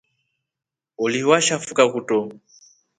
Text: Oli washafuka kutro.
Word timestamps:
Oli 1.03 1.19
washafuka 1.29 1.83
kutro. 1.93 2.19